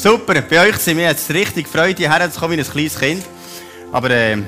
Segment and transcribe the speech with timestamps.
[0.00, 3.24] Super, bei euch sind wir jetzt richtig Freude, hierher zu kommen wie ein kleines Kind.
[3.90, 4.46] Aber äh, eben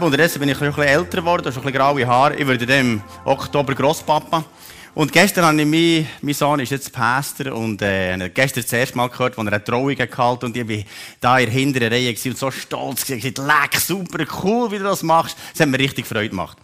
[0.00, 2.34] unterdessen bin ich ein bisschen älter geworden, schon ein bisschen graue Haare.
[2.34, 4.44] Ich werde im Oktober Grosspapa.
[4.92, 8.96] Und gestern habe ich mein, mein Sohn ist jetzt Pastor und äh, gestern das erste
[8.96, 10.84] Mal gehört, als er eine Trauung gehalten und ich war
[11.20, 13.46] da in der hinteren Reihe und so stolz gewesen.
[13.46, 15.36] Leck, super, cool, wie du das machst.
[15.52, 16.58] Das hat mir richtig Freude gemacht.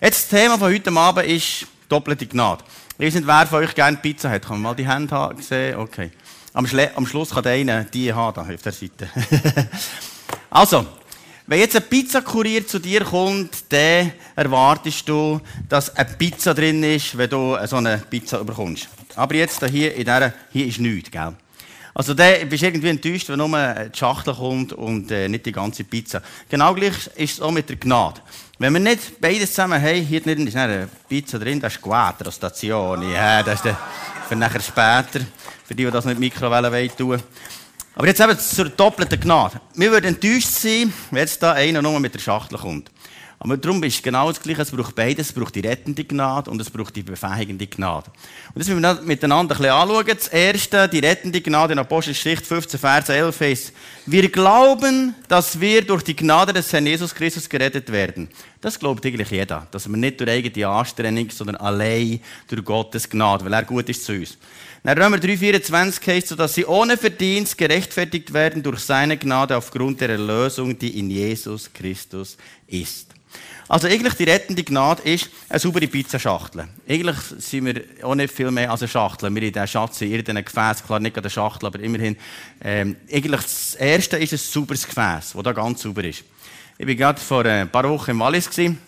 [0.00, 2.62] Jetzt das Thema von heute Abend ist doppelte Gnade.
[2.96, 4.42] Ich weiß nicht, wer von euch gerne Pizza hat.
[4.42, 5.34] Kann man mal die Hände?
[5.40, 5.78] Sehen?
[5.78, 6.12] Okay.
[6.56, 9.10] Am, Schle am Schluss kann der eine die haben, da auf der Seite.
[10.50, 10.86] also,
[11.46, 15.38] wenn jetzt ein Pizzakurier zu dir kommt, dann erwartest du,
[15.68, 18.88] dass eine Pizza drin ist, wenn du so eine Pizza bekommst.
[19.16, 21.34] Aber jetzt hier in dieser, hier ist nichts, gell?
[21.92, 25.84] Also der bist irgendwie enttäuscht, wenn nur die Schachtel kommt und äh, nicht die ganze
[25.84, 26.22] Pizza.
[26.48, 28.22] Genau gleich ist es auch mit der Gnade.
[28.58, 33.12] Wenn wir nicht beides zusammen haben, hier ist eine Pizza drin, das ist Quattro Stazioni.
[33.12, 33.78] Ja, das ist der,
[34.28, 35.24] für nachher später,
[35.64, 37.22] für die, die das nicht Mikrowellen tun
[37.94, 39.60] Aber jetzt eben zur doppelten Gnade.
[39.74, 42.90] Wir würden enttäuscht sein, wenn jetzt da einer nur mit der Schachtel kommt.
[43.38, 44.62] Aber darum ist genau das Gleiche.
[44.62, 45.28] Es braucht beides.
[45.28, 48.10] Es braucht die rettende Gnade und es braucht die befähigende Gnade.
[48.54, 50.06] Und das müssen wir miteinander ein bisschen anschauen.
[50.06, 53.72] Das erste, die rettende Gnade in Apostelgeschichte 15, Vers 11 ist,
[54.06, 58.28] wir glauben, dass wir durch die Gnade des Herrn Jesus Christus gerettet werden.
[58.60, 59.66] Das glaubt eigentlich jeder.
[59.70, 64.04] Dass wir nicht durch eigene Anstrengung, sondern allein durch Gottes Gnade, weil er gut ist
[64.04, 64.38] zu uns.
[64.82, 70.00] In Römer 3,24 heißt es, dass sie ohne Verdienst gerechtfertigt werden durch seine Gnade aufgrund
[70.00, 72.36] der Erlösung, die in Jesus Christus
[72.68, 73.05] ist.
[73.68, 76.68] Also eigentlich die rettende Gnade ist eine saubere Pizzaschachtel.
[76.88, 79.34] Eigentlich sind wir auch nicht viel mehr als eine Schachtel.
[79.34, 82.16] Wir in diesen Schatz in irgendeinem Gefäß, klar nicht eine Schachtel, aber immerhin.
[82.62, 86.22] Ähm, eigentlich das Erste ist ein sauberes Gefäß, das da ganz sauber ist.
[86.78, 88.48] Ich war gerade vor ein paar Wochen im Wallis.
[88.48, 88.78] Gewesen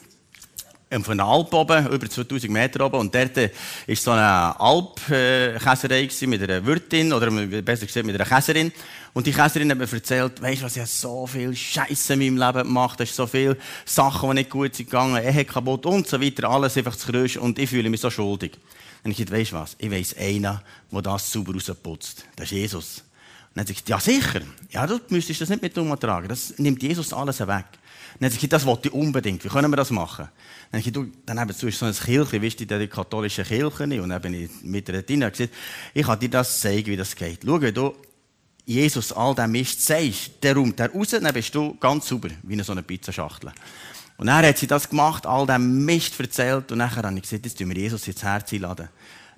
[0.90, 2.98] von einer Alp oben, über 2000 Meter oben.
[2.98, 7.30] Und dort war so eine Alpkäserei mit einer Wirtin, oder
[7.62, 8.72] besser gesagt mit einer Käserin.
[9.12, 12.36] Und die Käserin hat mir erzählt, weisst du was, ich habe so viel Scheiße in
[12.36, 16.06] meinem Leben gemacht, es so viele Sachen, die nicht gut sind gegangen, Ehe kaputt und
[16.06, 18.52] so weiter, alles einfach zu Gerüst und ich fühle mich so schuldig.
[19.04, 20.60] Und ich gesagt, weisst du was, ich weiss einen,
[20.90, 22.24] der das sauber rausputzt.
[22.36, 22.98] Das ist Jesus.
[22.98, 26.54] Und dann hat sie gesagt, ja sicher, ja, du müsstest das nicht mit umtragen, das
[26.58, 27.66] nimmt Jesus alles weg.
[28.18, 30.28] Dann hat sie gesagt, das wollte ich unbedingt, wie können wir das machen?
[30.70, 34.02] Dann habe ich gesagt, dann eben, ist so ein Kirche, weißt du, die katholische Kirche,
[34.02, 35.52] und dann bin ich mit der Tina gesagt,
[35.94, 37.40] ich kann dir das zeigen, wie das geht.
[37.44, 37.94] Schau, wenn du
[38.64, 42.52] Jesus all dem Mist sagst, der räumt er raus, dann bist du ganz sauber, wie
[42.52, 43.52] eine so eine Pizzaschachtel.
[44.18, 47.46] Und dann hat sie das gemacht, all dem Mist erzählt, und nachher habe ich gesagt,
[47.46, 48.88] jetzt tun wir Jesus ins Herz einladen.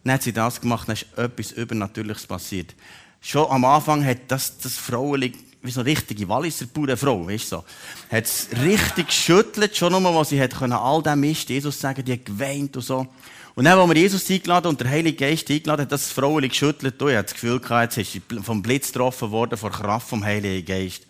[0.02, 2.74] Dann hat sie das gemacht, dann ist etwas Übernatürliches passiert.
[3.20, 7.56] Schon am Anfang hat das, das Frauenlied wie so eine richtige Walliser Bauernfrau, weißt du
[7.56, 7.64] so.
[8.10, 12.04] Hat es richtig geschüttelt, schon nur, was sie hat können, all dem Mist Jesus sagen,
[12.04, 13.06] die hat geweint und so.
[13.54, 16.94] Und dann, als wir Jesus eingeladen und der Heilige Geist eingeladen hat, das Frau geschüttelt,
[16.94, 20.24] ich hatte das Gefühl gehabt, jetzt ist sie vom Blitz getroffen worden, vor Kraft vom
[20.24, 21.06] Heiligen Geist.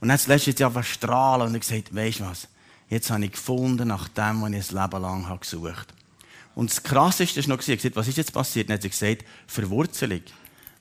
[0.00, 2.48] Und dann ist sie einfach strahlen und gesagt, weisst du was?
[2.88, 5.94] Jetzt habe ich gefunden, nach dem, was ich ein Leben lang habe gesucht.
[6.54, 8.68] Und das Krasseste war noch, gesagt, was ist jetzt passiert?
[8.68, 10.22] Dann hat sie gesagt, Verwurzelung.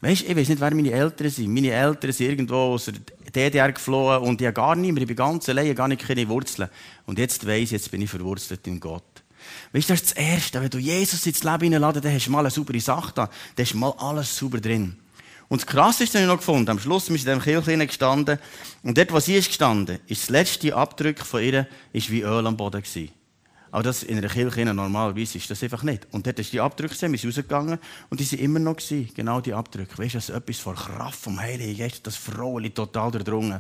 [0.03, 1.53] Weißt, ich weiß nicht, wer meine Eltern sind.
[1.53, 2.91] Meine Eltern sind irgendwo aus
[3.25, 6.27] der DDR geflohen und ich habe gar niemand, ich bin ganz allein, gar nicht keine
[6.27, 6.69] Wurzeln.
[7.05, 9.23] Und jetzt weiss ich, jetzt bin ich verwurzelt in Gott.
[9.71, 10.61] Weißt du, das ist das Erste.
[10.61, 13.29] Wenn du Jesus ins Leben hineinladen, dann hast du mal eine saubere Sache da.
[13.55, 14.97] Dann hast du mal alles sauber drin.
[15.47, 16.69] Und das Krasseste habe ich noch gefunden.
[16.69, 18.39] Am Schluss sind wir in diesem Kirche gestanden.
[18.83, 22.45] Und dort, wo sie ist gestanden, ist das letzte Abdruck von ihr, ist wie Öl
[22.45, 23.09] am Boden gewesen.
[23.73, 26.05] Aber das in einer Kirche normalerweise ist das einfach nicht.
[26.11, 27.79] Und dort ist die Abdrücke, wir sind rausgegangen
[28.11, 29.97] und die sind immer noch gewesen, genau die Abdrücke.
[29.97, 33.59] Weißt du, das ist etwas von Kraft vom Heiligen Geist, das Fraueli total durchdrungen.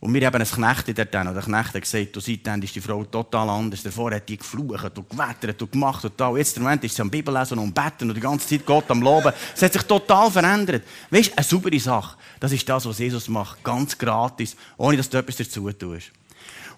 [0.00, 2.80] Und wir haben ein Knecht dort und der Knecht hat gesagt, du seitdem ist die
[2.80, 3.82] Frau total anders.
[3.82, 6.38] Davor hat die geflucht und gewettert und gemacht und tal.
[6.38, 9.02] Jetzt im Moment ist sie am Bibellesen und beten und die ganze Zeit Gott am
[9.02, 9.34] Loben.
[9.54, 10.82] Es hat sich total verändert.
[11.10, 12.16] Weißt du, eine saubere Sache.
[12.40, 13.62] Das ist das, was Jesus macht.
[13.62, 16.10] Ganz gratis, ohne dass du etwas dazu tust.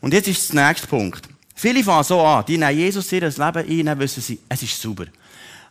[0.00, 1.37] Und jetzt ist der nächste Punkt.
[1.60, 4.62] Viele fangen so an, die nehmen Jesus in ihr Leben ein, dann wissen sie, es
[4.62, 5.06] ist sauber.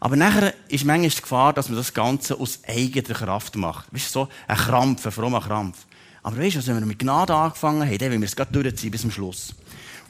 [0.02, 3.86] Aber nachher ist manchmal die Gefahr, dass man das Ganze aus eigener Kraft macht.
[3.94, 5.78] Weißt du, so ein Krampf, ein frommer Krampf.
[6.23, 8.52] Aber weißt du, also wenn wir mit Gnade angefangen haben, dann wollen wir es gerade
[8.52, 9.56] durchziehen bis zum Schluss.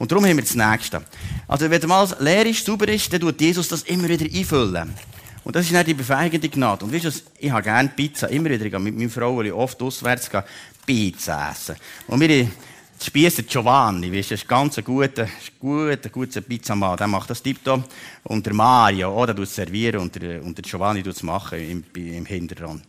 [0.00, 1.00] Und darum haben wir das Nächste.
[1.46, 4.92] Also, wenn mal leer ist, sauber ist, dann tut Jesus das immer wieder einfüllen.
[5.44, 6.86] Und das ist nicht die befähigende Gnade.
[6.86, 8.28] Und weißt du, ich habe gerne Pizza.
[8.30, 10.42] Immer wieder, ich gehe mit meiner Frau oft auswärts gehen,
[10.84, 11.76] Pizza essen.
[12.08, 12.48] Und wir
[13.00, 15.28] Spießer Giovanni, weißt, das ist ganz ein guter,
[15.60, 16.96] guter, guter Pizzamann.
[16.96, 17.84] Der macht das tiptop.
[18.24, 21.58] Und der Mario, oh, der tut servieren und der, und der Giovanni tut es machen
[21.58, 22.82] im, im Hintergrund.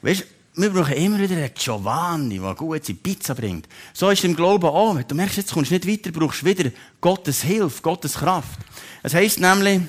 [0.00, 3.68] Weißt, wir brauchen immer wieder einen Giovanni, der gute Pizza bringt.
[3.92, 5.02] So ist im Glauben auch.
[5.02, 8.58] Du merkst, jetzt kommst du nicht weiter, brauchst wieder Gottes Hilfe, Gottes Kraft.
[9.02, 9.82] Es heisst nämlich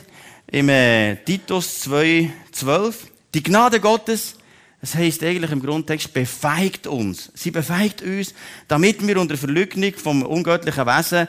[0.47, 2.95] im äh, Titus 2,12,
[3.33, 4.36] die Gnade Gottes
[4.81, 7.31] Es heisst eigentlich im Grundtext, befeigt uns.
[7.33, 8.33] Sie befeigt uns,
[8.67, 11.27] damit wir unter Verleugnung vom ungöttlichen Wesen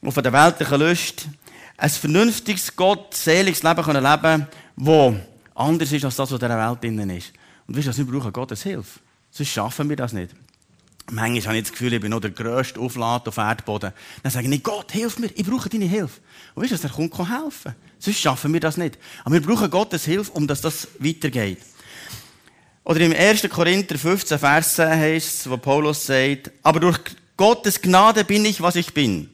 [0.00, 1.28] und von der weltlichen Lust
[1.76, 4.46] ein vernünftiges, gottseliges Leben leben können,
[4.76, 5.14] das
[5.54, 7.32] anders ist als das, was in dieser Welt drin ist.
[7.66, 9.00] Und weißt du, wir brauchen Gottes Hilfe.
[9.30, 10.34] Sonst schaffen wir das nicht.
[11.10, 13.92] Manchmal habe ich das Gefühl, ich bin noch der grösste Auflad auf Erdboden.
[14.22, 16.20] Dann sage ich, Gott, hilf mir, ich brauche deine Hilfe.
[16.54, 17.74] Und weißt du, er kommt helfen.
[17.98, 18.98] Sonst schaffen wir das nicht.
[19.24, 21.58] Aber wir brauchen Gottes Hilfe, um dass das weitergeht.
[22.88, 23.46] Oder im 1.
[23.50, 26.98] Korinther 15, Vers 10 heißt es, wo Paulus sagt, aber durch
[27.36, 29.28] Gottes Gnade bin ich, was ich bin.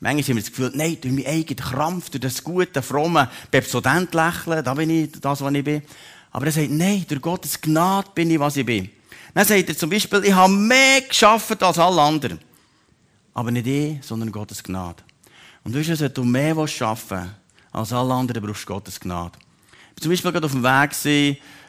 [0.00, 4.64] Manchmal haben wir das Gefühl, nein, durch meinen eigenen Krampf, durch das gute, fromme Pepsodent-Lächeln,
[4.64, 5.82] da bin ich das, was ich bin.
[6.30, 8.88] Aber er sagt, nein, durch Gottes Gnade bin ich, was ich bin.
[9.34, 12.38] Dann sagt er zum Beispiel, ich habe mehr geschafft als alle anderen.
[13.34, 15.02] Aber nicht ich, sondern Gottes Gnade.
[15.62, 17.34] Und weißt du, wenn du mehr arbeiten
[17.70, 19.32] als alle anderen, brauchst du Gottes Gnade.
[19.90, 20.94] Ich war zum Beispiel gerade auf dem Weg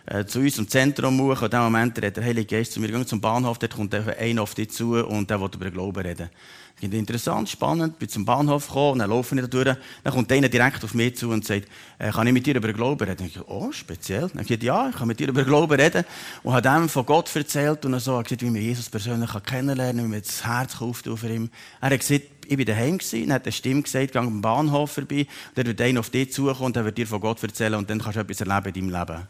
[0.06, 2.80] äh, zu uns im Zentrum hoch, und in dem Moment redet der Heilige Geist zu
[2.80, 5.74] mir, gehen zum Bahnhof, dort kommt einer auf dich zu und der will über den
[5.74, 6.30] Glauben reden.
[6.81, 10.30] Ich interessant, spannend, bin zum Bahnhof gekommen, und dann laufe ich da durch, dann kommt
[10.31, 11.69] einer direkt auf mich zu und sagt,
[12.00, 13.28] äh, kann ich mit dir über Glauben reden?
[13.28, 14.30] Ich oh, speziell.
[14.34, 16.04] Dann ich, ja, ich kann mit dir über Glauben reden.
[16.44, 20.06] Und habe dem von Gott erzählt und so, gesagt, wie man Jesus persönlich kennenlernen kann,
[20.06, 21.50] wie man das Herz kauft für ihn.
[21.80, 25.22] Er hat gesagt, ich war daheim gewesen, hat eine Stimme gesagt, geh am Bahnhof vorbei,
[25.22, 27.90] und dann wird einer auf dich zukommen und er wird dir von Gott erzählen und
[27.90, 29.28] dann kannst du etwas erleben in deinem Leben.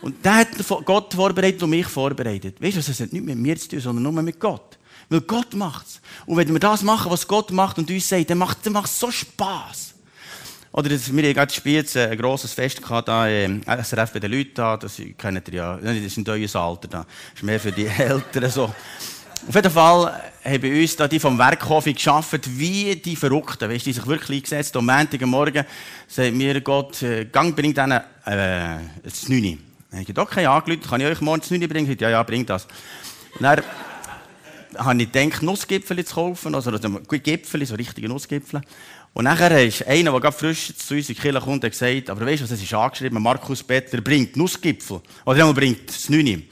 [0.00, 0.48] Und der hat
[0.84, 2.60] Gott vorbereitet und mich vorbereitet.
[2.62, 4.78] Weißt du, das hat nicht mit mir zu tun, sondern nur mit Gott.
[5.08, 6.00] Weil Gott macht's.
[6.26, 9.10] Und wenn wir das machen, was Gott macht und uns sagt, dann macht es so
[9.10, 9.94] Spass.
[10.70, 13.48] Oder das, wir hatten gerade Spiez ein grosses Fest gehabt, da, äh,
[13.82, 16.98] SRF bei den Leuten da, das kennt ihr ja, das ist in euer Alter da.
[16.98, 17.06] Das
[17.36, 18.64] ist mehr für die Älteren so.
[18.64, 23.86] Auf jeden Fall haben bei uns da die vom Werkhof geschafft, wie die Verrückten, weißt,
[23.86, 25.64] die sich wirklich eingesetzt Am Montag Morgen
[26.06, 29.67] sagt mir Gott, äh, gang, bring denen, äh, ein Znüni.
[29.90, 31.96] Dann habe ich okay, angerufen, kann ich euch morgen Znüni bringen?
[31.98, 32.66] Ja, ja, bring das.
[33.34, 33.62] Und dann
[34.76, 38.60] habe ich gedacht, Nussgipfel zu kaufen, also, also Gipfel, so richtige Nussgipfel.
[39.14, 42.26] Und nachher ist einer, der gerade frisch zu uns in die Kirche kommt, gesagt, aber
[42.26, 45.00] weißt du, was es ist angeschrieben, Markus Bettler bringt Nussgipfel.
[45.24, 46.46] Oder er bringt das Nüni.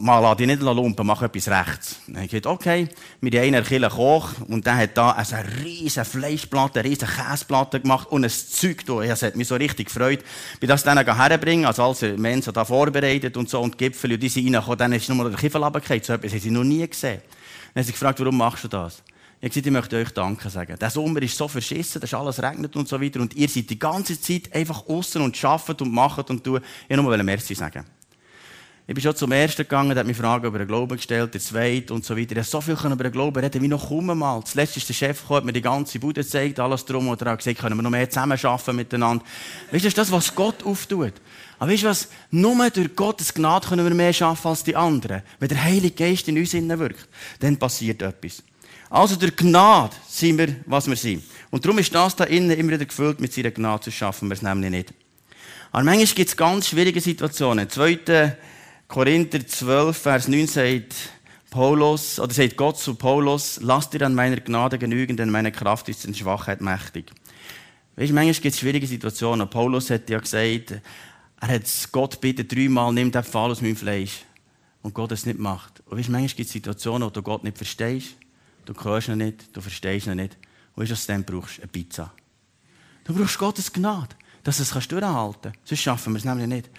[0.00, 2.00] Mal lass dich nicht lumpen, mach etwas rechts.
[2.06, 2.88] Dann habe ich gesagt, okay,
[3.20, 8.08] mit einer Kille Koch und der hat da eine riesige Fleischplatte, eine riesige Käseplatte gemacht
[8.10, 9.02] und ein Zeug da.
[9.02, 10.20] Das hat mich so richtig gefreut.
[10.60, 14.28] Bin das dann herbringen, also als Menschen da vorbereitet und so und Gipfel und die
[14.28, 16.02] sind reingekommen, dann ist nur der Kiffel runtergefallen.
[16.02, 17.20] So etwas haben sie noch nie gesehen.
[17.74, 19.02] Dann haben sie gefragt, warum machst du das?
[19.40, 20.78] Ich gesagt, ich möchte euch Danke sagen.
[20.80, 23.20] Der Sommer ist so verschissen, dass alles regnet und so weiter.
[23.20, 26.62] Und ihr seid die ganze Zeit einfach außen und arbeitet und macht und tut.
[26.88, 27.84] Ich wollte nur Merci sagen.
[28.86, 31.94] Ich bin schon zum ersten gegangen, hat mich Fragen über den Glauben gestellt, der zweite
[31.94, 32.32] und so weiter.
[32.32, 34.44] Ich konnte so viel über den Glauben reden wie noch kaum einmal.
[34.44, 37.34] Zuletzt ist der Chef gekommen, hat mir die ganze Bude gezeigt, alles drum und dran,
[37.34, 39.24] gesagt, können wir noch mehr zusammen arbeiten miteinander.
[39.70, 41.14] Weißt du, das ist das, was Gott auftut.
[41.58, 42.08] Aber weißt du was?
[42.30, 45.22] Nur durch Gottes Gnade können wir mehr schaffen als die anderen.
[45.38, 47.08] Wenn der Heilige Geist in uns wirkt,
[47.40, 48.42] dann passiert etwas.
[48.90, 51.24] Also durch Gnade sind wir, was wir sind.
[51.50, 54.34] Und darum ist das da innen immer wieder gefüllt mit seiner Gnade, zu schaffen wir
[54.34, 54.94] es nämlich nicht.
[55.72, 57.70] Aber manchmal gibt es ganz schwierige Situationen.
[57.70, 58.36] 2.
[58.88, 60.94] Korinther 12, Vers 9 sagt
[61.50, 65.88] Paulus, oder sagt Gott zu Paulus, lass dir an meiner Gnade genügen, denn meine Kraft
[65.88, 67.10] ist in Schwachheit mächtig.
[67.96, 69.48] Weißt du, manchmal gibt es schwierige Situationen.
[69.48, 70.80] Paulus hat ja gesagt,
[71.40, 74.24] er hat Gott bitte dreimal, nimm den Fall aus meinem Fleisch.
[74.82, 75.82] Und Gott es nicht macht.
[75.86, 78.16] Und weißt, manchmal gibt es Situationen, wo du Gott nicht verstehst.
[78.64, 80.36] Du hörst ihn nicht, du verstehst ihn nicht.
[80.74, 81.58] Und weißt du, was du dann brauchst?
[81.58, 82.12] Eine Pizza.
[83.04, 85.58] Du brauchst Gottes Gnade, dass du es durchhalten kannst.
[85.64, 86.70] Sonst schaffen wir es nämlich nicht.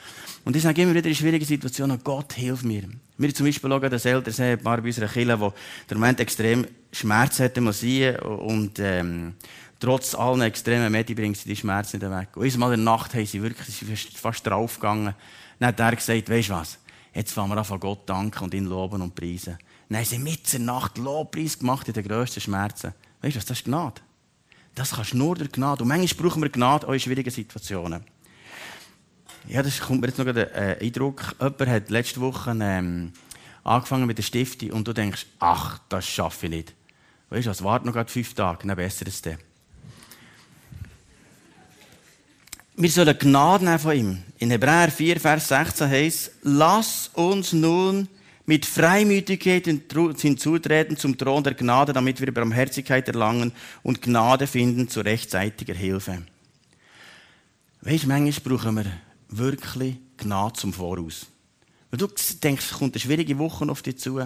[0.45, 2.83] Und ich sage immer wieder in schwierigen Situationen, Gott, hilf mir.
[3.17, 6.67] Wir zum Beispiel schauen das ältere ein paar bei unserer Kirche, die der Moment extrem
[6.91, 9.33] Schmerz hätte muss sein und ähm,
[9.79, 12.29] trotz allen extremen Medien bringen sie die Schmerzen nicht weg.
[12.35, 15.15] Und einmal in der Nacht haben sie wirklich fast draufgegangen.
[15.59, 16.77] Dann hat er gesagt, weisst was,
[17.13, 19.57] jetzt fangen wir an von Gott danken und ihn loben und preisen.
[19.89, 22.93] Dann haben sie mit der Nacht Lobpreis gemacht in den grössten Schmerzen.
[23.21, 24.01] Weißt du was, das ist Gnade.
[24.75, 25.83] Das kannst du nur durch Gnade.
[25.83, 28.03] Und manchmal brauchen wir Gnade auch in schwierigen Situationen.
[29.47, 31.35] Ja, das kommt mir jetzt noch ein äh, Eindruck.
[31.39, 33.13] Jemand hat letzte Woche ähm,
[33.63, 36.73] angefangen mit der Stiftung und du denkst, ach, das schaffe ich nicht.
[37.29, 39.37] Weißt du was, warte noch gerade fünf Tage, dann besser ist es
[42.77, 44.23] Wir sollen Gnade nehmen von ihm.
[44.39, 48.09] In Hebräer 4, Vers 16 heißt lass uns nun
[48.45, 53.51] mit Freimütigkeit hinzutreten zum Thron der Gnade, damit wir Barmherzigkeit erlangen
[53.83, 56.23] und Gnade finden zu rechtzeitiger Hilfe.
[57.81, 58.85] Weißt manchmal brauchen wir
[59.29, 61.27] wirklich Gnade zum Voraus.
[61.91, 62.07] Wenn du
[62.43, 64.19] denkst, es kommt eine schwierige Woche auf dich zu,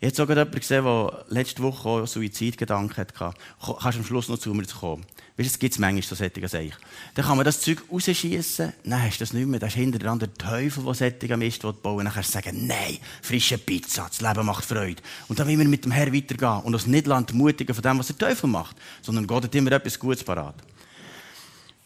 [0.00, 3.14] ich habe sogar jemanden gesehen, der letzte Woche auch Suizidgedanken hatte.
[3.14, 5.04] Kannst am Schluss noch zu mir kommen?
[5.38, 6.72] Weißt du, es gibt manchmal so solche Sachen.
[7.14, 9.60] Dann kann man das Zeug rausschießen, dann hast du das nicht mehr.
[9.60, 12.04] Das ist hinter dran der Teufel, der solche Mist bauen will.
[12.04, 15.00] Dann kannst du sagen, nein, frische Pizza, das Leben macht Freude.
[15.28, 18.08] Und dann will man mit dem Herrn weitergehen und uns nicht entmutigen von dem, was
[18.08, 20.56] der Teufel macht, sondern Gott hat immer etwas Gutes parat.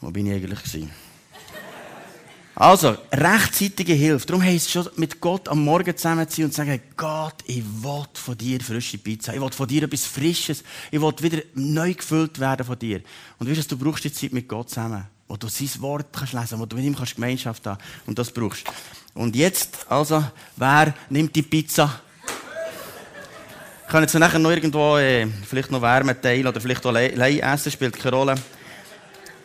[0.00, 0.90] Wo bin ich eigentlich gewesen?
[2.54, 4.26] Also, rechtzeitige Hilfe.
[4.26, 8.36] Darum heisst es schon, mit Gott am Morgen zusammenziehen und sagen, Gott, ich will von
[8.36, 9.32] dir frische Pizza.
[9.32, 10.62] Ich will von dir etwas Frisches.
[10.90, 13.00] Ich will wieder neu gefüllt werden von dir.
[13.38, 15.06] Und weißt du, du brauchst die Zeit mit Gott zusammen.
[15.28, 17.78] Wo du sein Wort kannst lesen, wo du mit ihm kannst Gemeinschaft haben.
[18.06, 18.64] Und das brauchst
[19.14, 20.22] Und jetzt, also,
[20.56, 22.00] wer nimmt die Pizza?
[23.88, 27.72] Können Sie nachher noch irgendwo, äh, vielleicht noch Wärme teilen oder vielleicht auch Leih essen,
[27.72, 28.34] spielt keine Rolle.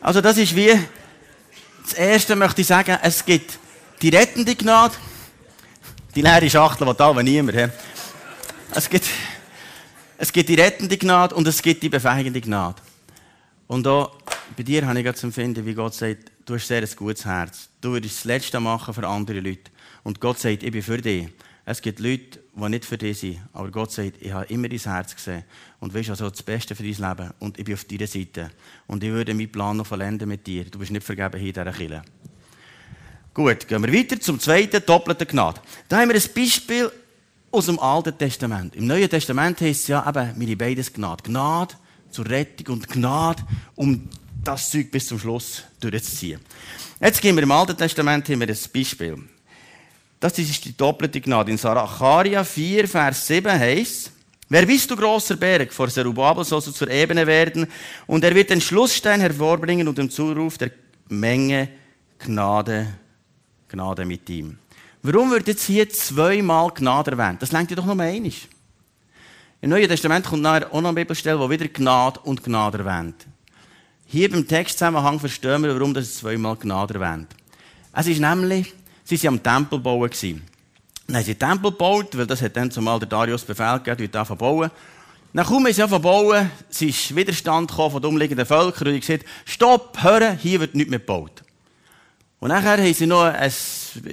[0.01, 0.77] Also, das ist wie,
[1.89, 3.57] das Erste möchte ich sagen, es gibt
[4.01, 4.93] die rettende Gnade,
[6.13, 7.71] die leere Schachtel, die da niemand.
[8.75, 9.05] Es gibt,
[10.17, 12.75] es gibt die rettende Gnade und es gibt die befähigende Gnade.
[13.67, 14.17] Und auch
[14.57, 17.69] bei dir habe ich das Empfinden, wie Gott sagt, du hast sehr ein gutes Herz.
[17.79, 19.71] Du würdest das Letzte machen für andere Leute.
[20.03, 21.29] Und Gott sagt, ich bin für dich.
[21.69, 23.39] Es gibt Leute, die nicht für dich sind.
[23.51, 25.43] Aber Gott sagt, ich habe immer dein Herz gesehen.
[25.81, 27.33] Und weißt also das Beste für dein Leben.
[27.39, 28.51] Und ich bin auf deiner Seite.
[28.87, 30.63] Und ich würde meinen Plan noch vollenden mit dir.
[30.63, 32.03] Du bist nicht vergeben hier in dieser Kirche.
[33.33, 35.59] Gut, gehen wir weiter zum zweiten, doppelten Gnade.
[35.89, 36.89] Da haben wir ein Beispiel
[37.51, 38.73] aus dem Alten Testament.
[38.77, 41.23] Im Neuen Testament heißt es ja eben, haben beides Gnade.
[41.23, 41.75] Gnade
[42.09, 43.43] zur Rettung und Gnade,
[43.75, 44.07] um
[44.41, 46.39] das Zeug bis zum Schluss durchzuziehen.
[47.01, 49.17] Jetzt gehen wir im Alten Testament haben wir ein Beispiel.
[50.19, 51.51] Das ist die doppelte Gnade.
[51.51, 54.11] In Saracharia 4, Vers 7 heißt
[54.49, 55.73] Wer bist du, großer Berg?
[55.73, 57.67] Vor Zerubabel sollst du zur Ebene werden,
[58.05, 60.71] und er wird den Schlussstein hervorbringen und den Zuruf der
[61.09, 61.67] Menge
[62.17, 62.87] Gnade,
[63.67, 64.57] Gnade mit ihm.
[65.03, 67.41] Warum wird jetzt hier zweimal Gnade erwähnt?
[67.41, 68.31] Das lenkt ja doch nur einmal.
[69.59, 73.27] Im Neuen Testament kommt nachher auch noch eine Bibelstelle, wo wieder Gnade und Gnade erwähnt.
[74.05, 77.27] Hier beim Textzusammenhang verstehen wir, warum das zweimal Gnade erwähnt.
[77.93, 78.73] Es ist nämlich
[79.09, 80.09] Sie waren am Tempel bauen.
[80.11, 84.11] Dann haben sie den Tempel gebaut, weil das hat dann zumal der Darius Befehl gegeben,
[84.11, 84.69] die bauen.
[85.33, 89.25] Dann kaum sie anfangen bauen, es ist Widerstand von den umliegenden Völkern und ich gesagt,
[89.45, 91.43] stopp, hören, hier wird nichts mehr gebaut.
[92.39, 93.51] Und nachher haben sie noch ein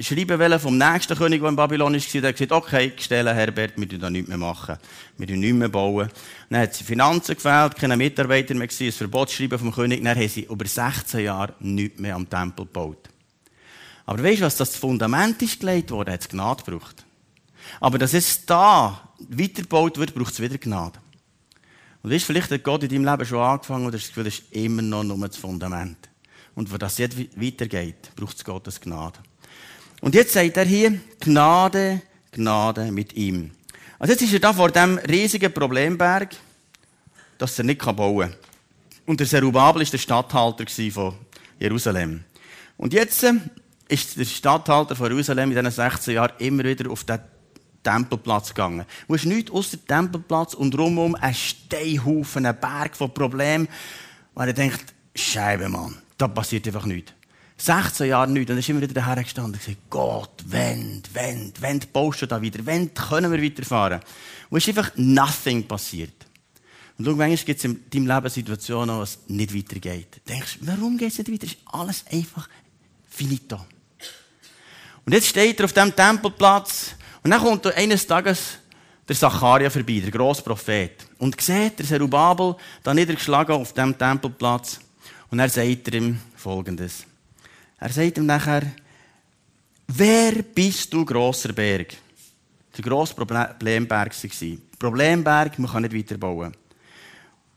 [0.01, 3.87] Schreiben vom nächsten König, der in Babylon war, der hat gesagt, okay, stellen, Herbert, wir
[3.87, 4.77] dürfen da nichts mehr machen.
[5.19, 6.09] Wir dürfen nichts mehr bauen.
[6.51, 10.05] Dann hat sie Finanzen gefällt, keine Mitarbeiter mehr gewesen, ein Verbotsschreiben vom König.
[10.05, 13.11] Dann haben sie über 16 Jahre nichts mehr am Tempel gebaut.
[14.07, 17.05] Aber weißt du, was das Fundament ist gelegt worden, hat es Gnade gebraucht.
[17.81, 20.99] Aber dass es da weitergebaut wird, braucht es wieder Gnade.
[22.03, 24.53] Und weißt, vielleicht hat Gott in deinem Leben schon angefangen hast das Gefühl, das ist
[24.53, 25.97] immer noch nur das Fundament.
[26.55, 29.19] Und wo das jetzt weitergeht, braucht es Gottes Gnade.
[30.01, 33.53] Und jetzt sagt er hier, Gnade, Gnade mit ihm.
[33.99, 36.37] Also jetzt ist er da vor dem riesigen Problemberg,
[37.39, 38.39] dass er nicht bauen kann.
[39.07, 41.15] Und der Zerubabel war der Statthalter von
[41.59, 42.25] Jerusalem.
[42.77, 43.25] Und jetzt
[43.89, 47.19] ist der Stadthalter von Jerusalem in diesen 16 Jahren immer wieder auf den
[47.83, 48.87] Tempelplatz gegangen.
[49.07, 53.69] Du hast nichts außer Tempelplatz und drumherum ein Steinhaufen, ein Berg von Problemen.
[54.35, 57.13] Und er denkt, Scheibe, Mann, da passiert einfach nichts.
[57.59, 58.51] 16 Jahre nichts.
[58.51, 62.27] Und dann ist immer wieder daher gestanden und gesagt, Gott, wenn, wenn, wenn baust du
[62.27, 62.65] da wieder?
[62.67, 64.01] Wenn können wir weiterfahren?
[64.51, 66.15] Es ist einfach nothing passiert.
[66.97, 70.21] Und schau, manchmal gibt es in deinem Leben Situationen, wo es nicht weitergeht.
[70.25, 71.47] Du denkst, warum geht es nicht weiter?
[71.47, 72.49] Ist alles einfach
[73.09, 73.61] finito.
[75.05, 78.59] Und jetzt steht er auf dem Tempelplatz und dann kommt eines Tages
[79.07, 81.07] der Zacharia vorbei, der grosse Prophet.
[81.19, 84.81] Und sieht der Zerubabel da niedergeschlagen auf dem Tempelplatz.
[85.31, 87.05] Und er sagt ihm Folgendes.
[87.79, 88.63] Er sagt ihm nachher,
[89.89, 91.95] wer bist du, grosser Berg?
[92.77, 94.59] Der grosse Problemberg war.
[94.79, 96.55] Problemberg, man kann nicht weiterbauen.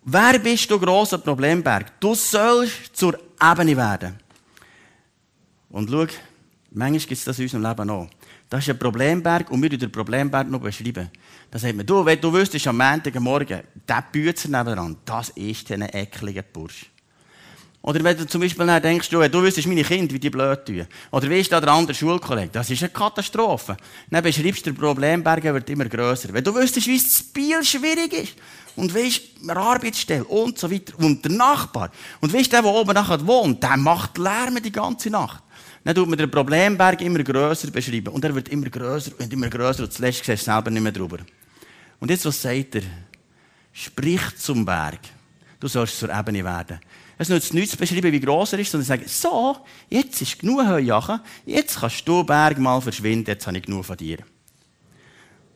[0.03, 1.99] Wer bist du, grosser Problemberg?
[1.99, 4.19] Du sollst zur Ebene werden.
[5.69, 6.07] Und schau,
[6.77, 8.07] Manchmal gibt es das in unserem Leben auch.
[8.47, 11.09] Das ist ein Problemberg und wir den Problemberg noch beschreiben.
[11.49, 15.81] Da sagt man, du, wenn du wüsstest am Montagmorgen, der Bützer nebenan, das ist ein
[15.81, 16.85] ekliger Bursch.
[17.81, 20.85] Oder wenn du zum Beispiel denkst, du, du wüsstest meine Kinder, wie die blöd tun.
[21.09, 22.49] Oder wie ist da der andere Schulkollege?
[22.51, 23.75] Das ist eine Katastrophe.
[24.11, 26.29] Dann beschreibst du, der Problemberg wird immer grösser.
[26.31, 28.33] Wenn du wüsstest, wie das Spiel schwierig ist.
[28.75, 30.93] Und weißt, eine Arbeitsstelle und so weiter.
[30.99, 31.89] Und der Nachbar.
[32.19, 35.41] Und weißt, der, der oben nachher wohnt, der macht Lärm die ganze Nacht.
[35.87, 38.09] Dann tut man den Problemberg immer grösser beschreiben.
[38.09, 40.91] Und er wird immer grösser und immer grösser und zuletzt siehst du selber nicht mehr
[40.91, 41.19] drüber.
[42.01, 42.81] Und jetzt, was sagt er?
[43.71, 44.99] Sprich zum Berg.
[45.57, 46.81] Du sollst zur Ebene werden.
[47.17, 49.55] Es nützt nichts zu beschreiben, wie gross er ist, sondern sagen, so,
[49.89, 53.95] jetzt ist genug Heujachen, jetzt kannst du, Berg, mal verschwinden, jetzt habe ich genug von
[53.95, 54.17] dir.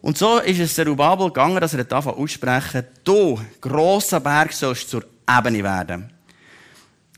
[0.02, 4.92] Und so ist es der Rubabel gegangen, dass er davon aussprechen, du, grosser Berg, sollst
[4.92, 6.10] zur Ebene werden.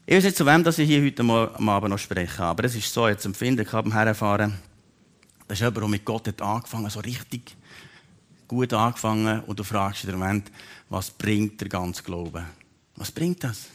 [0.06, 2.76] Ich weiß nicht, zu wem dass ich hier heute am Abend noch spreche, aber es
[2.76, 4.60] ist so, jetzt empfinden ich beim Herfahren,
[5.48, 7.56] das ist jemand, der mit Gott hat angefangen so richtig
[8.46, 10.52] gut angefangen und du fragst dich im Moment,
[10.90, 12.44] was bringt der ganze Glaube?
[12.98, 13.68] Was bringt das?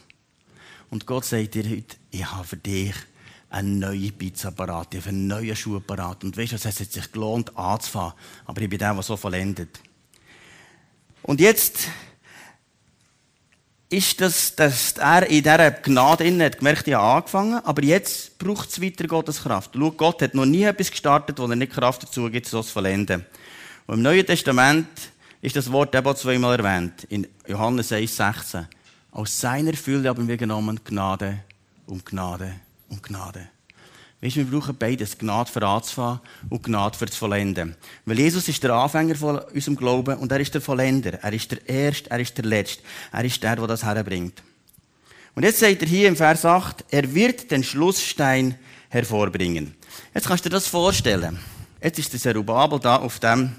[0.91, 2.93] Und Gott sagt dir heute, ich habe für dich
[3.49, 6.23] einen neuen Pizza parat, ich habe einen neuen Schuh parat.
[6.23, 8.13] Und weißt du, es hat sich gelohnt, anzufangen.
[8.45, 9.79] Aber ich bin der, der so vollendet.
[11.23, 11.87] Und jetzt
[13.89, 18.37] ist das, dass er in dieser Gnade innen hat gemerkt, ich habe angefangen, aber jetzt
[18.37, 19.71] braucht es weiter Gottes Kraft.
[19.73, 22.71] Schau, Gott hat noch nie etwas gestartet, wo er nicht Kraft dazu gibt, so zu
[22.71, 23.25] vollenden.
[23.87, 24.87] Und im Neuen Testament
[25.41, 28.67] ist das Wort eben zweimal erwähnt, in Johannes 1, 16.
[29.11, 31.39] Aus seiner Fülle haben wir genommen Gnade
[31.87, 32.53] um Gnade
[32.89, 33.49] um Gnade.
[34.21, 37.75] Weißt, wir brauchen beides, Gnade für anzufangen und Gnade für zu vollenden.
[38.05, 41.13] Weil Jesus ist der Anfänger von unserem Glauben und er ist der Vollender.
[41.23, 42.83] Er ist der Erste, er ist der Letzte.
[43.13, 44.43] Er ist der, der das herbringt.
[45.35, 48.55] Und jetzt sagt er hier im Vers 8, er wird den Schlussstein
[48.89, 49.73] hervorbringen.
[50.13, 51.39] Jetzt kannst du dir das vorstellen.
[51.81, 53.55] Jetzt ist der Zerubabel da auf dem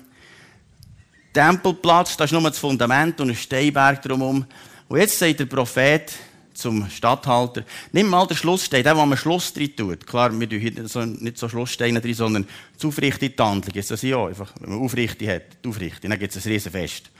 [1.33, 4.45] Tempelplatz, da ist nur das Fundament und ein Steinberg drumherum.
[4.89, 6.13] Und jetzt sagt der Prophet,
[6.61, 7.65] zum Stadthalter.
[7.93, 10.07] Nimm mal den Schlussstein, den, wo man Schluss drin tut.
[10.07, 13.75] Klar, wir tun hier nicht so Schlusssteine drin, sondern zu aufrichtige Handlung.
[13.75, 17.11] Ist das ja einfach, wenn man Aufrichtung hat, die Aufrichtung, dann gibt es ein Riesenfest.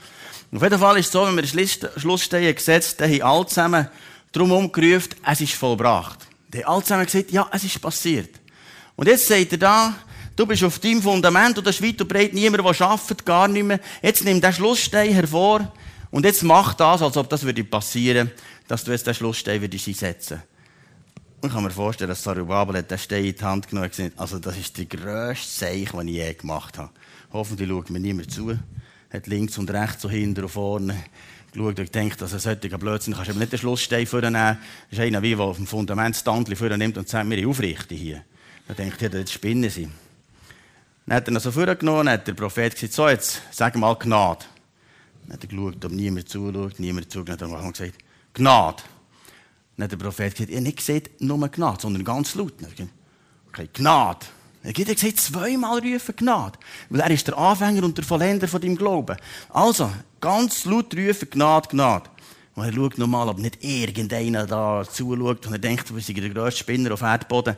[0.53, 3.87] auf jeden Fall ist es so, wenn wir den Schlussstein gesetzt haben, haben alle zusammen
[4.31, 6.19] drum umgerufen, es ist vollbracht.
[6.53, 8.29] Die haben alle zusammen gesagt, ja, es ist passiert.
[8.95, 9.95] Und jetzt sagt er da,
[10.35, 13.47] du bist auf deinem Fundament und das ist weit und breit niemand, der arbeitet, gar
[13.47, 13.79] nicht mehr.
[14.01, 15.71] Jetzt nimm den Schlussstein hervor
[16.11, 18.31] und jetzt mach das, als ob das würde passieren
[18.71, 20.41] dass du jetzt den Schlussstein würdest einsetzen
[21.41, 24.17] Und ich kann mir vorstellen, dass Sarubabel hat den Stein in die Hand genommen gesagt,
[24.17, 26.89] also das ist die grösste Zeichen, die ich je gemacht habe.
[27.33, 28.57] Hoffentlich schaut mir niemand zu.
[29.11, 31.03] Hat links und rechts, so hinten und vorne
[31.51, 34.57] geschaut und gedacht, dass ein solcher Blödsinn kannst du nicht den Schlussstein vornehmen.
[34.89, 37.97] Das ist einer, wie, der auf dem Fundament das Tandli vornimmt und sagt, wir aufrichten
[37.97, 38.23] hier.
[38.69, 39.89] Dann denkt er, das spinnen sie.
[41.07, 44.45] Dann hat er ihn so vorgenommen, hat der Prophet gesagt, so jetzt, sag mal Gnade.
[45.23, 47.95] Dann hat er geschaut, ob niemand zuschaut, niemand zugeschaut, dann hat er gesagt,
[48.33, 48.83] Gnade.
[49.77, 52.53] Dann hat der Prophet gesagt, ihr nicht gesehen, nur Gnade, sondern ganz laut.
[53.47, 54.25] Okay, Gnade.
[54.63, 56.59] Er hat gesagt, zweimal rufen Gnade.
[56.89, 59.17] Weil er ist der Anfänger und der Vollender von deinem Glauben.
[59.49, 62.09] Also, ganz laut rufen Gnade, Gnade.
[62.53, 66.29] Und er schaut nochmal, ob nicht irgendeiner da zuschaut und er denkt, wir sind der
[66.29, 67.55] grösste Spinner auf Erdboden.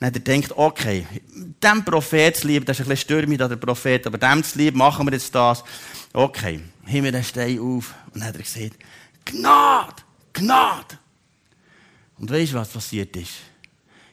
[0.00, 1.06] Dann er gedacht, okay,
[1.62, 4.78] dem Prophet zu lieben, das ist ein bisschen stürmisch, der Prophet, aber dem zu lieben,
[4.78, 5.64] machen wir jetzt das.
[6.12, 7.94] Okay, heben wir den Stein auf.
[8.14, 8.78] Und dann hat er gesagt,
[9.24, 10.07] Gnade!
[10.38, 10.98] Gnade!
[12.18, 13.32] Und weißt du, was passiert ist?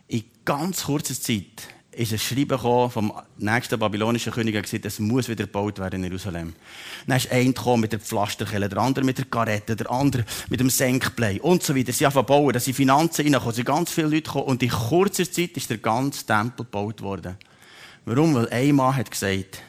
[0.07, 5.29] In ganz kurzer Zeit ist ein Schreiben vom nächsten babylonischen König, der gesagt es muss
[5.29, 6.53] wieder gebaut werden in Jerusalem.
[7.07, 10.69] Dann ist ein mit der Pflasterkelle, der andere mit der Karette, der andere mit dem
[10.69, 11.93] Senkblei und so weiter.
[11.93, 15.29] Sie haben bauen, da sind Finanzen reingekommen, sind ganz viele Leute gekommen und in kurzer
[15.31, 17.37] Zeit ist der ganze Tempel gebaut worden.
[18.03, 18.35] Warum?
[18.35, 19.61] Weil ein Mann hat gesagt,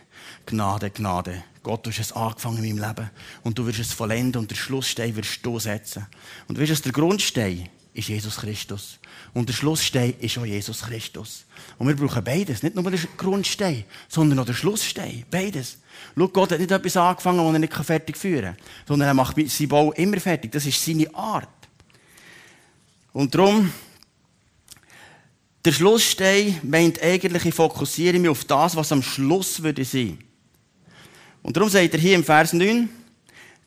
[0.46, 1.44] Gnade, Gnade.
[1.66, 3.10] Gott, du hast es angefangen in meinem Leben.
[3.42, 6.06] Und du wirst es vollenden und den Schlussstein wirst du setzen.
[6.46, 9.00] Und weißt du, der Grundstein ist Jesus Christus.
[9.34, 11.44] Und der Schlussstein ist auch Jesus Christus.
[11.76, 12.62] Und wir brauchen beides.
[12.62, 15.24] Nicht nur den Grundstein, sondern auch den Schlussstein.
[15.28, 15.78] Beides.
[16.16, 18.56] Schau, Gott hat nicht etwas angefangen, das er nicht fertig führen kann.
[18.86, 20.52] Sondern er macht seinen Bau immer fertig.
[20.52, 21.48] Das ist seine Art.
[23.12, 23.72] Und darum,
[25.64, 30.18] der Schlussstein meint eigentlich, ich fokussiere mich auf das, was am Schluss würde sein.
[31.46, 32.88] Und darum sagt er hier im Vers 9,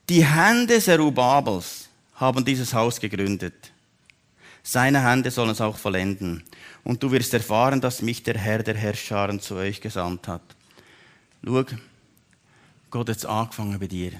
[0.10, 3.72] die Hände Zerubabels haben dieses Haus gegründet.
[4.62, 6.44] Seine Hände sollen es auch vollenden.
[6.84, 10.42] Und du wirst erfahren, dass mich der Herr der Herrscharen zu euch gesandt hat.
[11.42, 11.64] Schau,
[12.92, 14.12] Gott hat es angefangen bei dir.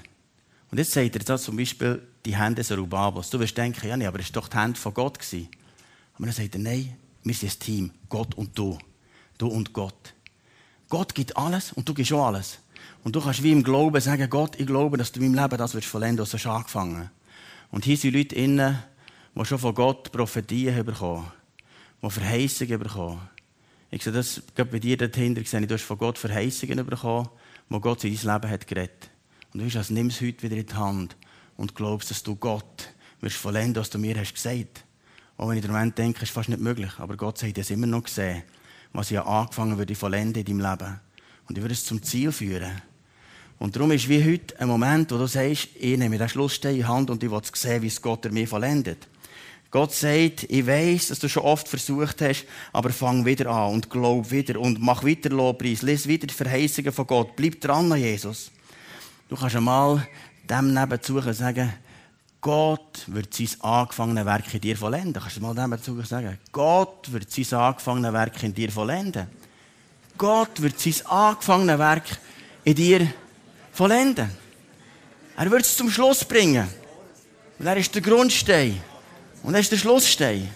[0.70, 3.28] Und jetzt sagt er da zum Beispiel die Hände Zerubabels.
[3.28, 5.18] Du wirst denken, ja, nee, aber es war doch die Hände von Gott.
[5.18, 5.48] Gewesen.
[6.14, 7.90] Aber dann sagt er, nein, wir sind ein Team.
[8.08, 8.78] Gott und du.
[9.36, 10.14] Du und Gott.
[10.88, 12.58] Gott gibt alles und du gibst auch alles.
[13.02, 15.58] Und du kannst wie im Glauben sagen, Gott, ich glaube, dass du in meinem Leben
[15.58, 17.10] das wirst vollenden, was du hast angefangen.
[17.70, 18.78] Und hier sind Leute innen,
[19.34, 21.30] die schon von Gott Prophetien bekommen,
[22.02, 23.20] die Verheißungen bekommen.
[23.90, 27.28] Ich sehe das gerade bei dir dahinter gesehen, du hast von Gott Verheißungen bekommen,
[27.68, 29.10] wo Gott in dein Leben hat geredet.
[29.52, 31.16] Und du weißt, also, nimm es heute wieder in die Hand
[31.56, 34.84] und glaubst, dass du Gott wirst vollenden, was du mir hast gesagt.
[35.36, 36.92] Auch wenn ich im Moment denke, ist fast nicht möglich.
[36.98, 38.42] Aber Gott hat immer noch gesehen,
[38.92, 41.00] was ich angefangen würde vollenden in deinem Leben.
[41.50, 42.80] Und ich würde es zum Ziel führen.
[43.58, 46.76] Und darum ist wie heute ein Moment, wo du sagst, ich nehme den Schlussstein in
[46.76, 49.08] die Hand und ich will sehen, wie es Gott mir vollendet.
[49.68, 53.90] Gott sagt, ich weiß, dass du schon oft versucht hast, aber fang wieder an und
[53.90, 57.98] glaub wieder und mach weiter Lobpreis, lies wieder die Verheißungen von Gott, bleib dran an
[57.98, 58.52] Jesus.
[59.28, 60.06] Du kannst einmal
[60.48, 61.72] dem nebenzu sagen,
[62.40, 65.20] Gott wird sein angefangenes Werk in dir vollenden.
[65.20, 66.38] Kannst du mal dem dazu sagen?
[66.52, 69.39] Gott wird sein angefangenes Werk in dir vollenden.
[70.20, 72.04] Gott wird sein angefangenes Werk
[72.64, 73.10] in dir
[73.72, 74.30] vollenden.
[75.34, 76.68] Er wird es zum Schluss bringen.
[77.58, 78.78] Und er ist der Grundstein.
[79.42, 80.46] Und er ist der Schlussstein.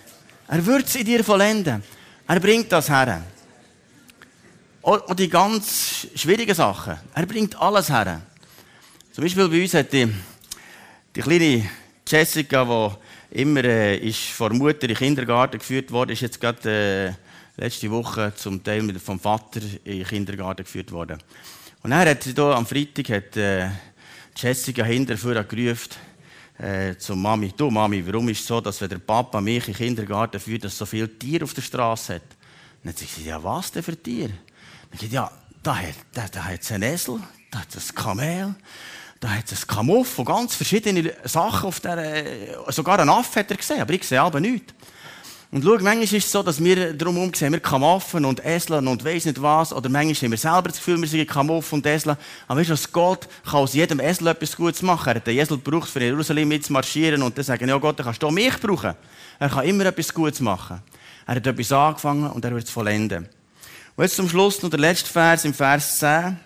[0.48, 1.83] Er wird es in dir vollenden.
[2.29, 3.24] Er bringt das her.
[4.83, 6.98] Und die ganz schwierigen Sachen.
[7.14, 8.20] Er bringt alles her.
[9.12, 10.12] Zum Beispiel bei uns hat die,
[11.16, 11.70] die kleine
[12.07, 12.64] Jessica,
[13.31, 17.24] die immer äh, ist vor Mutter in den Kindergarten geführt wurde, ist jetzt gerade äh,
[17.57, 21.19] letzte Woche zum Teil vom Vater in den Kindergarten geführt worden.
[21.83, 23.69] Und er hat sie am Freitag hat, äh,
[24.37, 25.93] Jessica hinterher gerufen,
[26.59, 29.75] äh, zur Mami, du Mami, warum ist es so, dass wenn der Papa mich in
[29.75, 32.23] den Kindergarten führt, dass so viele Tiere auf der Straße hat?
[32.23, 34.33] Und dann sagt sie, ja was denn für Tiere?
[34.90, 35.31] Dann sagt ja,
[35.62, 38.55] da hat, da, da hat es einen Esel, da hat es ein Kamel,
[39.21, 43.51] da hat es ein Kamuff und ganz verschiedene Sachen auf der, sogar ein Affe hat
[43.51, 44.75] er gesehen, aber ich sehe aber nichts.
[45.55, 49.05] Und schau, manchmal ist es so, dass wir drumherum sehen, wir Kamoffen und Esseln und
[49.05, 52.17] weiss nicht was, oder manchmal haben wir selber das Gefühl, wir sind Kamoffen und Esseln.
[52.49, 55.11] Aber weißt du, Gott kann aus jedem Esel etwas Gutes machen.
[55.11, 58.21] Er hat den Esel gebraucht, für Jerusalem mitzumarschieren und dann sagen, ja Gott, dann kannst
[58.21, 58.95] du auch mich brauchen.
[59.38, 60.83] Er kann immer etwas Gutes machen.
[61.25, 63.29] Er hat etwas angefangen und er wird es vollenden.
[63.95, 66.37] Und jetzt zum Schluss noch der letzte Vers im Vers 10.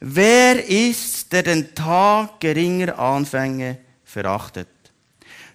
[0.00, 4.68] Wer ist, der den Tag geringer Anfänge verachtet?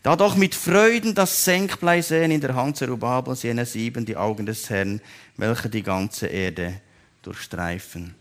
[0.08, 4.46] Da doch mit Freuden das Senkblei sehen in der Hand Zerubabels jener sieben, die Augen
[4.46, 5.02] des Herrn,
[5.36, 6.80] welche die ganze Erde
[7.24, 8.16] durchstreifen.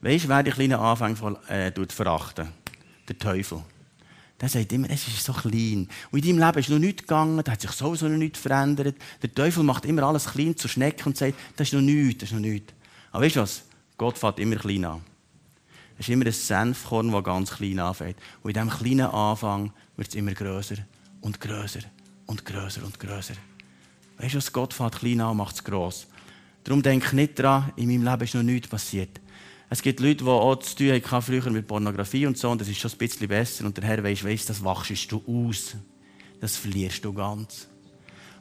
[0.00, 2.48] Weißt du, wer die kleinen Anfänge äh, verachten?
[3.06, 3.60] Der Teufel.
[4.40, 5.90] Der sagt immer, es ist so klein.
[6.10, 8.96] Und in deinem Leben ist noch nichts gegangen, da hat sich sowieso noch nichts verändert.
[9.22, 12.30] Der Teufel macht immer alles klein zur Schnecke und sagt, das ist noch nichts, das
[12.30, 12.72] ist noch nichts.
[13.12, 13.62] Aber weißt du was?
[13.98, 15.02] Gott fängt immer klein an.
[15.98, 18.16] Es ist immer ein Senfkorn, das ganz klein anfängt.
[18.42, 20.76] Und in diesem kleinen Anfang wird es immer größer
[21.24, 21.80] und größer
[22.26, 23.34] und größer und größer.
[24.18, 26.06] Weißt du, was Gott fährt klein an, macht es gross.
[26.62, 29.20] Darum denke nicht daran, in meinem Leben ist noch nichts passiert.
[29.70, 32.68] Es gibt Leute, die auch zu tun hatten früher mit Pornografie und so, und das
[32.68, 33.64] ist schon ein bisschen besser.
[33.64, 35.74] Und der Herr weiss, weiss, das wachst du aus.
[36.40, 37.68] Das verlierst du ganz.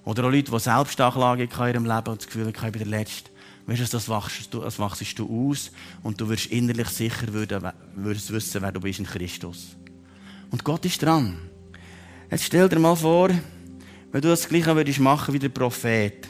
[0.04, 3.00] Oder auch Leute, die Selbstanklage in ihrem Leben und das Gefühl haben, ich bin der
[3.00, 3.32] Letzte.
[3.66, 5.72] Weißt du, das wachst du, das wachst du aus
[6.04, 9.78] und du wirst innerlich sicher würdest wissen, wer du bist in Christus.
[10.52, 11.38] Und Gott ist dran.
[12.32, 13.30] Jetzt stell dir mal vor,
[14.12, 16.28] wenn du das Gleiche würdest machen wie der Prophet.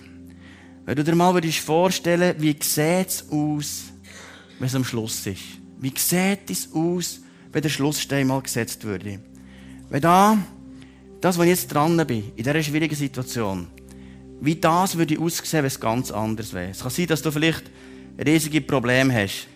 [0.86, 3.84] Wenn du dir mal würdest vorstellen, wie sieht es aus,
[4.60, 5.44] wenn es am Schluss ist.
[5.80, 9.20] Wie sieht es aus, wenn der Schlussstein mal gesetzt würde?
[9.90, 10.38] Wenn da,
[11.22, 13.68] das, wo ich jetzt dran bin, in dieser schwierigen Situation,
[14.42, 16.72] wie das würde aussehen, wenn es ganz anders wäre.
[16.72, 17.64] Es kann sein, dass du vielleicht
[18.26, 19.48] riesige Probleme hast.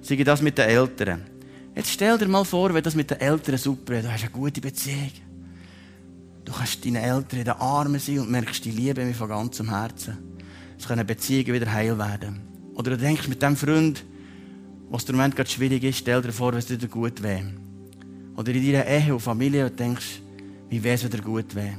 [0.00, 1.26] Sei das mit den Eltern.
[1.74, 4.04] Jetzt stell dir mal vor, wenn das mit den Eltern super ist.
[4.04, 5.12] Du hast eine gute Beziehung.
[6.44, 10.18] Du kannst deinen Eltern in den Armen sein und merkst die Liebe von ganzem Herzen.
[10.78, 12.40] Es können Beziehungen wieder heil werden.
[12.74, 14.04] Oder du denkst mit dem Freund,
[14.88, 17.44] was im Moment gerade schwierig ist, stell dir vor, was dir gut wäre.
[18.36, 20.20] Oder in deiner Ehe und Familie und denkst,
[20.70, 21.78] wie wäre es wieder gut wäre.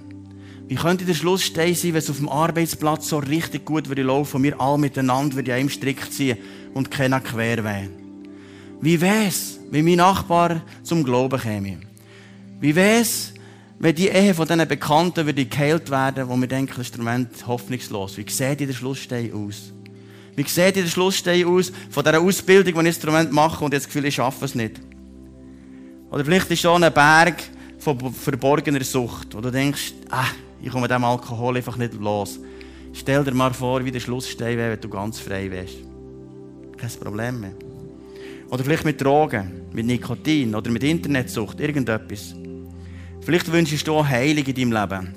[0.68, 4.38] Wie könnte der Schlussstein sein, wenn es auf dem Arbeitsplatz so richtig gut würde laufen
[4.38, 6.38] und wir alle miteinander würde einem Strick ziehen
[6.74, 7.90] und keiner quer wäre?
[8.80, 11.80] Wie wäre es, wenn mein Nachbar zum Glauben käme?
[12.60, 13.34] Wie wäre es,
[13.82, 18.16] wenn die Ehe von diesen Bekannten würde geheilt werden, wo wir denken, das Moment hoffnungslos.
[18.16, 19.74] Wie sieht der Schlussstein aus?
[20.36, 23.92] Wie sieht der Schlussstein aus von dieser Ausbildung, die ich Moment mache und jetzt das
[23.92, 24.80] Gefühl, ich schaffe es nicht?
[26.12, 27.42] Oder vielleicht ist schon ein Berg
[27.80, 30.28] von verborgener Sucht, wo du denkst, ah,
[30.62, 32.40] ich komme mit diesem Alkohol einfach nicht los.
[32.94, 35.78] Stell dir mal vor, wie der Schlussstein wäre, wenn du ganz frei wärst.
[36.78, 37.54] Kein Problem mehr.
[38.52, 42.36] Oder vielleicht mit Drogen, mit Nikotin oder mit Internetsucht, irgendetwas.
[43.24, 45.14] Vielleicht wünschst du auch Heilung in deinem Leben.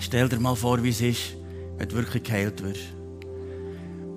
[0.00, 1.34] Stell dir mal vor, wie es ist,
[1.76, 2.94] wenn du wirklich geheilt wirst.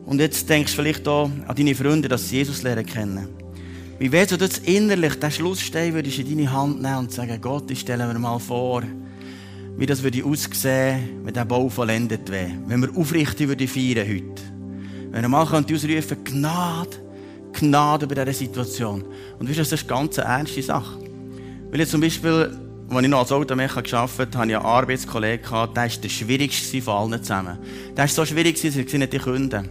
[0.05, 3.27] Und jetzt denkst du vielleicht auch an deine Freunde, dass sie Jesus lernen kennen.
[3.99, 7.69] Wie wenn du jetzt innerlich den Schlussstein würdest in deine Hand nehmen und sagen, Gott,
[7.69, 8.81] ich stelle mir mal vor,
[9.77, 12.51] wie das würde aussehen, wenn der Bau vollendet wäre.
[12.65, 14.41] Wenn wir aufrichtig würde feiern heute.
[15.11, 16.97] Wenn er mal könnte ausrufen, Gnade,
[17.53, 19.03] Gnade über diese Situation.
[19.37, 20.97] Und weißt du, das ist eine ganz ernste Sache.
[21.69, 22.57] Weil jetzt zum Beispiel
[22.95, 26.81] als ich noch als Automecher gearbeitet habe, hatte ich einen Arbeitskollegen, der war der schwierigste
[26.81, 27.57] von allen zusammen.
[27.91, 29.69] Der war so schwierig, dass er nicht die Kunden.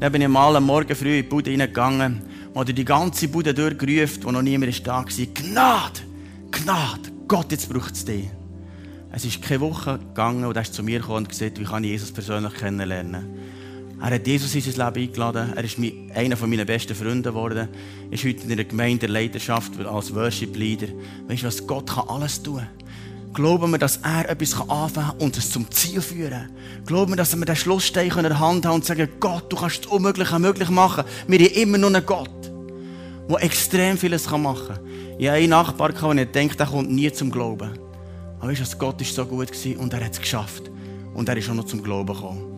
[0.00, 2.22] Dann bin ich mal am Morgen früh in die Bude reingegangen
[2.54, 5.04] und die ganze Bude durchgerufen, wo noch niemand da war.
[5.04, 6.00] Gnade!
[6.50, 7.10] Gnade!
[7.26, 8.28] Gott, jetzt braucht es dich.
[9.12, 11.90] Es ist keine Woche gegangen und er zu mir gekommen und gesagt, wie kann ich
[11.90, 13.26] Jesus persönlich kennenlernen.
[14.00, 15.52] Er hat Jesus in sein Leben eingeladen.
[15.56, 15.76] Er ist
[16.14, 17.68] einer meiner besten Freunde geworden.
[18.10, 20.88] Er ist heute in der Gemeinde Leidenschaft als Worship Leader.
[21.26, 21.66] Weißt du was?
[21.66, 22.66] Gott kann alles tun.
[23.34, 26.50] Glauben wir, dass er etwas anfangen kann und es zum Ziel führen kann?
[26.86, 29.84] Glauben wir, dass wir den Schlussstein in der Hand haben und sagen, Gott, du kannst
[29.84, 31.04] das Unmögliche möglich machen.
[31.26, 32.52] Wir haben immer noch einen Gott,
[33.28, 34.80] der extrem vieles machen kann.
[35.18, 37.70] Ich habe einen Nachbar, der ich denke, der kommt nie zum Glauben.
[38.40, 40.70] Aber weißt du, Gott war so gut und er hat es geschafft.
[41.14, 42.57] Und er ist auch noch zum Glauben gekommen.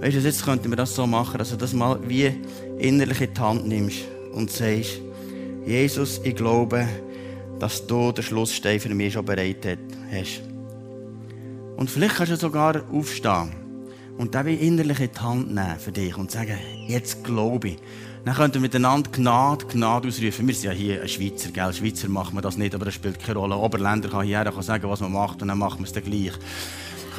[0.00, 2.32] Weißt du, jetzt könnten wir das so machen, dass du das mal wie
[2.78, 3.98] innerlich in die Hand nimmst
[4.32, 5.00] und sagst,
[5.66, 6.88] Jesus, ich glaube,
[7.58, 9.78] dass du den Schlussstein für mich schon bereit
[10.10, 10.40] hast.
[11.76, 13.52] Und vielleicht kannst du sogar aufstehen
[14.16, 16.56] und den wie innerlich in die Hand nehmen für dich und sagen,
[16.88, 17.76] jetzt glaube ich.
[18.24, 20.46] Dann könnten wir miteinander Gnade, Gnade ausrufen.
[20.46, 21.72] Wir sind ja hier ein Schweizer, gell?
[21.72, 23.56] Schweizer machen wir das nicht, aber das spielt keine Rolle.
[23.56, 26.32] Oberländer kann hierher sagen, was man macht und dann machen wir es dann gleich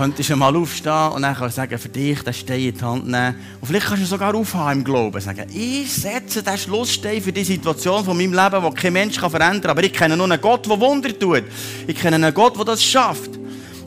[0.01, 2.81] könntest du mal aufstehen und dann kannst du sagen, für dich den Stein in die
[2.83, 3.35] Hand nehmen.
[3.59, 5.21] Und vielleicht kannst du sogar aufhören im Glauben.
[5.21, 9.61] Sagen, ich setze den Schlussstein für die Situation von meinem Leben, die kein Mensch verändern
[9.61, 9.69] kann.
[9.69, 11.43] Aber ich kenne nur einen Gott, der Wunder tut.
[11.85, 13.40] Ich kenne einen Gott, der das schafft.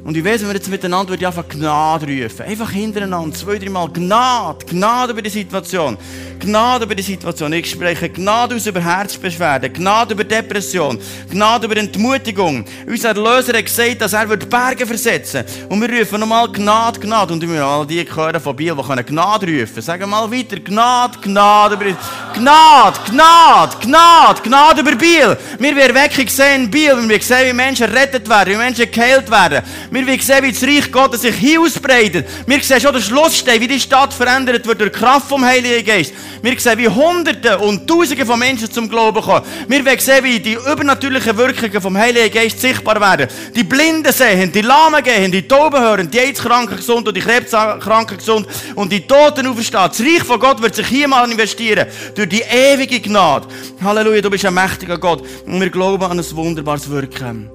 [0.04, 2.42] Und ich weiß, wenn wir jetzt miteinander würde einfach Gnade rufen.
[2.42, 5.96] Einfach hintereinander, zwei, dreimal Gnade, Gnade über die Situation.
[6.38, 7.50] Gnade über die Situation.
[7.54, 10.98] Ich spreche Gnade aus über Herzbeschwerden, Gnade über Depression,
[11.30, 12.66] Gnade über Entmutigung.
[12.86, 15.74] Unser Erlöser hat gesagt, dass er Berge versetzen würde.
[15.74, 17.32] Und wir rufen nochmal Gnade, Gnade.
[17.32, 19.80] Und wir all die hören von Biel, die können Gnade rufen.
[19.80, 21.96] Sagen mal weiter, Gnade, Gnade über
[22.34, 25.34] Gnade, Gnade, Gnade, Gnade über Biel.
[25.58, 29.30] Wir werden Erweckung sehen in Biel, wir sehen, wie Menschen rettet werden, wie Menschen geheilt
[29.30, 29.62] werden.
[29.94, 32.26] Wir werden sehen, wie das Reich Gottes sich hier ausbreitet.
[32.48, 35.86] Wir sehen schon den Schlussstein, wie die Stadt verändert wird durch die Kraft vom Heiligen
[35.86, 36.12] Geist.
[36.42, 39.46] Wir sehen, wie Hunderte und Tausende von Menschen zum Glauben kommen.
[39.68, 43.28] Wir werden sehen, wie die übernatürlichen Wirkungen vom Heiligen Geist sichtbar werden.
[43.54, 48.18] Die Blinden sehen, die Lahmen gehen, die Tauben hören, die AIDS-Kranken gesund und die Krebskranken
[48.18, 49.90] gesund und die Toten auferstehen.
[49.90, 51.86] Das Reich von Gott wird sich hier mal investieren.
[52.16, 53.46] Durch die ewige Gnade.
[53.80, 55.22] Halleluja, du bist ein mächtiger Gott.
[55.46, 57.48] Und wir glauben an ein wunderbares Wirken.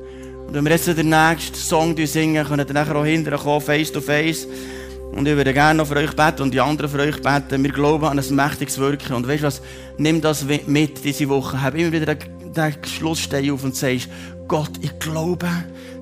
[0.50, 3.92] Und wenn wir jetzt den nächsten Song singen, können wir nachher auch hinterher kommen, face
[3.92, 4.48] to face.
[5.12, 7.64] Und ich würde gerne noch für euch beten und die anderen für euch beten.
[7.64, 9.14] Wir glauben an ein mächtiges Wirken.
[9.14, 9.62] Und weißt du was?
[10.00, 11.62] Nimm das mit diese Woche.
[11.62, 14.10] Hab immer wieder den Schlussstein auf und sagst,
[14.48, 15.48] Gott, ich glaube,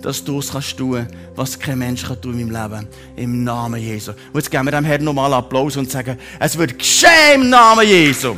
[0.01, 1.05] dass du es kannst tun,
[1.35, 2.87] was kein Mensch kann tun in meinem Leben.
[3.17, 4.11] Im Namen Jesu.
[4.11, 7.85] Und jetzt geben wir dem Herrn nochmal Applaus und sagen, es wird geschehen im Namen
[7.85, 8.37] Jesu.